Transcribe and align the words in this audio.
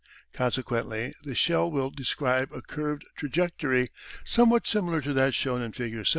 Consequently 0.33 1.13
the 1.21 1.35
shell 1.35 1.69
will 1.69 1.91
describe 1.91 2.51
a 2.51 2.63
curved 2.63 3.05
trajectory, 3.15 3.89
somewhat 4.23 4.65
similar 4.65 4.99
to 4.99 5.13
that 5.13 5.35
shown 5.35 5.61
in 5.61 5.73
Fig. 5.73 6.03